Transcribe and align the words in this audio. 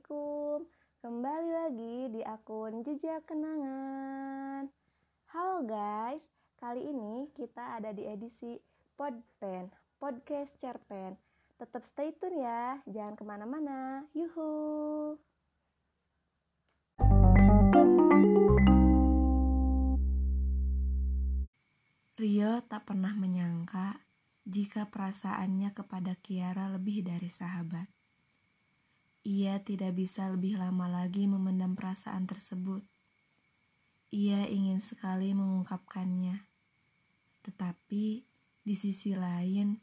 Assalamualaikum. 0.00 0.64
Kembali 1.04 1.50
lagi 1.52 1.96
di 2.08 2.20
akun 2.24 2.80
Jejak 2.80 3.28
Kenangan. 3.28 4.64
Halo 5.28 5.60
guys, 5.68 6.24
kali 6.56 6.88
ini 6.88 7.28
kita 7.36 7.76
ada 7.76 7.92
di 7.92 8.08
edisi 8.08 8.56
Podpen, 8.96 9.68
Podcast 10.00 10.56
Cerpen. 10.56 11.20
Tetap 11.60 11.84
stay 11.84 12.16
tune 12.16 12.40
ya, 12.40 12.80
jangan 12.88 13.12
ke 13.12 13.24
mana-mana. 13.28 14.08
Yuhu. 14.16 15.20
Rio 22.16 22.52
tak 22.72 22.88
pernah 22.88 23.12
menyangka 23.12 24.00
jika 24.48 24.88
perasaannya 24.88 25.76
kepada 25.76 26.16
Kiara 26.16 26.72
lebih 26.72 27.04
dari 27.04 27.28
sahabat. 27.28 27.99
Ia 29.20 29.60
tidak 29.60 30.00
bisa 30.00 30.32
lebih 30.32 30.56
lama 30.56 30.88
lagi 30.88 31.28
memendam 31.28 31.76
perasaan 31.76 32.24
tersebut. 32.24 32.80
Ia 34.10 34.48
ingin 34.48 34.80
sekali 34.80 35.36
mengungkapkannya, 35.36 36.40
tetapi 37.44 38.24
di 38.64 38.74
sisi 38.74 39.12
lain, 39.12 39.76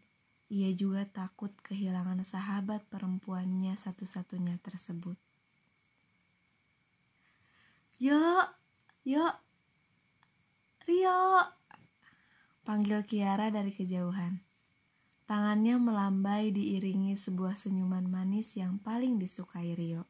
ia 0.47 0.71
juga 0.71 1.03
takut 1.05 1.51
kehilangan 1.61 2.23
sahabat 2.23 2.87
perempuannya 2.87 3.75
satu-satunya 3.75 4.57
tersebut. 4.63 5.19
Yuk, 7.99 8.47
yuk, 9.03 9.35
Rio, 10.87 11.51
panggil 12.63 13.03
Kiara 13.03 13.51
dari 13.51 13.75
kejauhan. 13.75 14.46
Tangannya 15.27 15.75
melambai 15.75 16.55
diiringi 16.55 17.19
sebuah 17.19 17.59
senyuman 17.59 18.07
manis 18.07 18.55
yang 18.55 18.79
paling 18.79 19.19
disukai 19.19 19.75
Rio. 19.75 20.07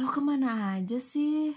Lo 0.00 0.08
ke 0.08 0.24
mana 0.24 0.80
aja 0.80 0.96
sih? 0.96 1.52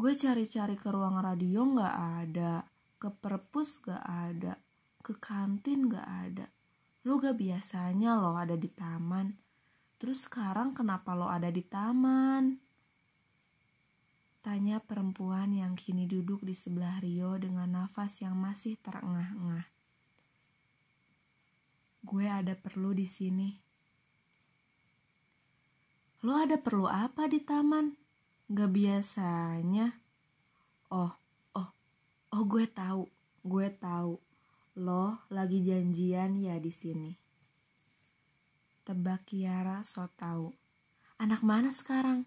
Gue 0.00 0.16
cari-cari 0.16 0.80
ke 0.80 0.88
ruang 0.88 1.20
radio 1.20 1.68
gak 1.76 1.96
ada, 2.24 2.64
ke 2.96 3.12
perpus 3.12 3.84
gak 3.84 4.00
ada, 4.00 4.56
ke 5.04 5.12
kantin 5.20 5.92
gak 5.92 6.08
ada. 6.08 6.48
Lo 7.04 7.20
gak 7.20 7.36
biasanya 7.36 8.16
lo 8.16 8.32
ada 8.40 8.56
di 8.56 8.72
taman. 8.72 9.36
Terus 10.00 10.24
sekarang 10.24 10.72
kenapa 10.72 11.12
lo 11.12 11.28
ada 11.28 11.52
di 11.52 11.60
taman? 11.60 12.56
Tanya 14.40 14.80
perempuan 14.80 15.52
yang 15.52 15.76
kini 15.76 16.08
duduk 16.08 16.40
di 16.40 16.56
sebelah 16.56 16.96
Rio 17.04 17.36
dengan 17.36 17.84
nafas 17.84 18.24
yang 18.24 18.40
masih 18.40 18.80
terengah-engah. 18.80 19.79
Gue 22.00 22.24
ada 22.24 22.56
perlu 22.56 22.96
di 22.96 23.04
sini. 23.04 23.52
Lo 26.24 26.36
ada 26.36 26.56
perlu 26.56 26.88
apa 26.88 27.28
di 27.28 27.40
taman? 27.44 27.92
Gak 28.48 28.72
biasanya. 28.72 30.00
Oh, 30.88 31.12
oh, 31.56 31.68
oh 32.32 32.42
gue 32.48 32.64
tahu, 32.64 33.04
gue 33.44 33.68
tahu. 33.76 34.16
Lo 34.80 35.24
lagi 35.28 35.60
janjian 35.60 36.40
ya 36.40 36.56
di 36.56 36.72
sini. 36.72 37.12
Tebak 38.84 39.28
Kiara 39.28 39.84
so 39.84 40.08
tahu. 40.16 40.56
Anak 41.20 41.44
mana 41.44 41.68
sekarang? 41.68 42.24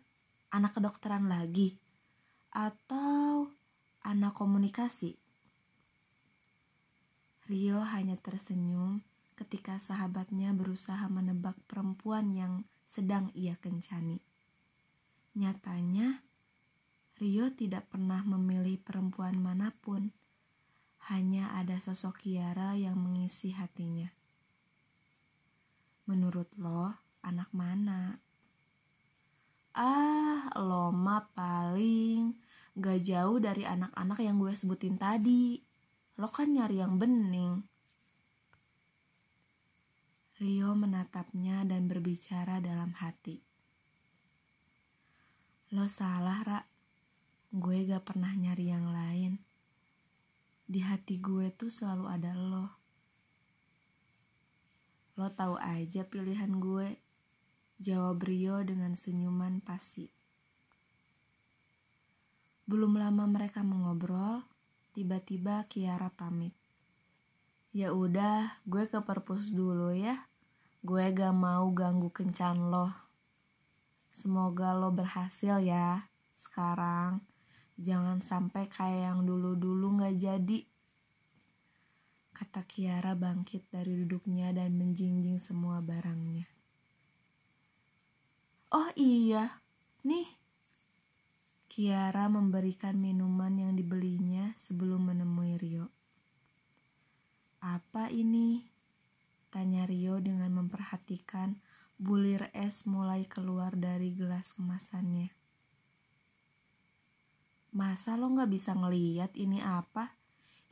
Anak 0.54 0.78
kedokteran 0.78 1.26
lagi? 1.26 1.82
Atau 2.54 3.50
anak 4.06 4.38
komunikasi? 4.38 5.18
Rio 7.50 7.82
hanya 7.82 8.14
tersenyum 8.22 9.02
ketika 9.44 9.76
sahabatnya 9.76 10.56
berusaha 10.56 11.04
menebak 11.12 11.60
perempuan 11.68 12.32
yang 12.32 12.64
sedang 12.88 13.28
ia 13.36 13.60
kencani. 13.60 14.24
Nyatanya, 15.36 16.24
Rio 17.20 17.52
tidak 17.52 17.92
pernah 17.92 18.24
memilih 18.24 18.80
perempuan 18.80 19.36
mana 19.44 19.76
pun, 19.84 20.16
hanya 21.12 21.52
ada 21.60 21.76
sosok 21.84 22.24
Kiara 22.24 22.80
yang 22.80 22.96
mengisi 22.96 23.52
hatinya. 23.52 24.08
Menurut 26.08 26.48
lo, 26.56 26.96
anak 27.20 27.52
mana? 27.52 28.24
Ah, 29.76 30.48
lo 30.56 30.96
mah 30.96 31.28
paling 31.36 32.40
gak 32.80 33.04
jauh 33.04 33.44
dari 33.44 33.68
anak-anak 33.68 34.20
yang 34.24 34.40
gue 34.40 34.56
sebutin 34.56 34.96
tadi. 34.96 35.60
Lo 36.16 36.32
kan 36.32 36.56
nyari 36.56 36.80
yang 36.80 36.96
bening. 36.96 37.73
Rio 40.44 40.76
menatapnya 40.76 41.64
dan 41.64 41.88
berbicara 41.88 42.60
dalam 42.60 42.92
hati. 43.00 43.40
Lo 45.72 45.88
salah, 45.88 46.44
Ra. 46.44 46.60
Gue 47.48 47.88
gak 47.88 48.04
pernah 48.04 48.36
nyari 48.36 48.68
yang 48.68 48.92
lain. 48.92 49.40
Di 50.68 50.84
hati 50.84 51.24
gue 51.24 51.48
tuh 51.56 51.72
selalu 51.72 52.06
ada 52.12 52.36
lo. 52.36 52.76
Lo 55.16 55.32
tahu 55.32 55.56
aja 55.64 56.04
pilihan 56.12 56.60
gue. 56.60 57.00
Jawab 57.80 58.20
Rio 58.28 58.60
dengan 58.68 59.00
senyuman 59.00 59.64
pasti. 59.64 60.12
Belum 62.68 63.00
lama 63.00 63.24
mereka 63.32 63.64
mengobrol, 63.64 64.44
tiba-tiba 64.92 65.64
Kiara 65.72 66.12
pamit. 66.12 66.52
Ya 67.72 67.96
udah, 67.96 68.60
gue 68.68 68.92
ke 68.92 69.00
perpus 69.00 69.56
dulu 69.56 69.96
ya. 69.96 70.33
Gue 70.84 71.16
gak 71.16 71.32
mau 71.32 71.72
ganggu 71.72 72.12
kencan 72.12 72.68
lo. 72.68 72.92
Semoga 74.12 74.76
lo 74.76 74.92
berhasil 74.92 75.64
ya 75.64 76.12
sekarang. 76.36 77.24
Jangan 77.80 78.20
sampai 78.20 78.68
kayak 78.68 79.16
yang 79.16 79.24
dulu-dulu 79.24 80.04
gak 80.04 80.20
jadi. 80.20 80.60
Kata 82.36 82.68
Kiara 82.68 83.16
bangkit 83.16 83.72
dari 83.72 83.96
duduknya 84.04 84.52
dan 84.52 84.76
menjinjing 84.76 85.40
semua 85.40 85.80
barangnya. 85.80 86.52
Oh 88.76 88.92
iya, 89.00 89.64
nih. 90.04 90.28
Kiara 91.72 92.28
memberikan 92.28 93.00
minuman 93.00 93.56
yang 93.56 93.80
dibelinya 93.80 94.52
sebelum 94.60 95.16
menemui 95.16 95.56
Rio. 95.56 95.88
Apa 97.64 98.12
ini? 98.12 98.73
Tanya 99.64 99.88
Rio 99.88 100.20
dengan 100.20 100.52
memperhatikan 100.60 101.56
bulir 101.96 102.52
es 102.52 102.84
mulai 102.84 103.24
keluar 103.24 103.72
dari 103.80 104.12
gelas 104.12 104.52
kemasannya. 104.60 105.32
Masa 107.72 108.20
lo 108.20 108.28
gak 108.36 108.52
bisa 108.52 108.76
ngeliat 108.76 109.32
ini 109.40 109.64
apa? 109.64 110.20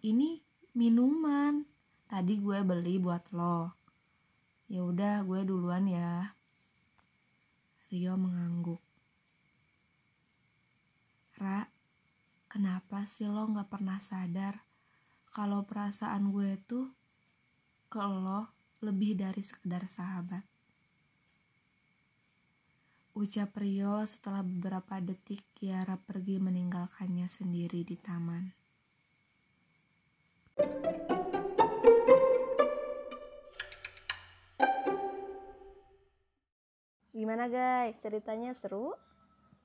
Ini 0.04 0.44
minuman. 0.76 1.64
Tadi 2.04 2.36
gue 2.36 2.60
beli 2.68 3.00
buat 3.00 3.32
lo. 3.32 3.72
Ya 4.68 4.84
udah, 4.84 5.24
gue 5.24 5.40
duluan 5.48 5.88
ya. 5.88 6.36
Rio 7.96 8.20
mengangguk. 8.20 8.84
Ra, 11.40 11.64
kenapa 12.52 13.08
sih 13.08 13.32
lo 13.32 13.48
gak 13.56 13.72
pernah 13.72 14.04
sadar 14.04 14.68
kalau 15.32 15.64
perasaan 15.64 16.36
gue 16.36 16.60
tuh 16.68 16.92
ke 17.88 18.04
lo 18.04 18.61
lebih 18.82 19.18
dari 19.18 19.46
sekedar 19.46 19.86
sahabat. 19.86 20.42
Ucap 23.12 23.54
Rio 23.60 24.02
setelah 24.08 24.42
beberapa 24.42 24.98
detik 24.98 25.46
Kiara 25.54 26.00
pergi 26.00 26.42
meninggalkannya 26.42 27.28
sendiri 27.30 27.86
di 27.86 28.00
taman. 28.00 28.50
Gimana 37.12 37.46
guys, 37.52 38.02
ceritanya 38.02 38.56
seru? 38.58 38.98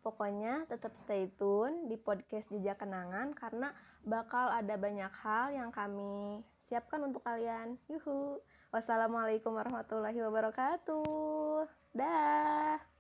Pokoknya 0.07 0.71
tetap 0.71 0.95
stay 0.95 1.27
tune 1.35 1.91
di 1.91 1.99
podcast 1.99 2.47
Jejak 2.55 2.79
Kenangan 2.79 3.35
karena 3.35 3.75
bakal 4.07 4.55
ada 4.55 4.79
banyak 4.79 5.11
hal 5.11 5.51
yang 5.51 5.75
kami 5.75 6.47
siapkan 6.63 7.03
untuk 7.03 7.27
kalian. 7.27 7.75
Yuhu. 7.91 8.39
Wassalamualaikum 8.71 9.51
warahmatullahi 9.51 10.23
wabarakatuh. 10.23 11.67
Dah. 11.91 12.96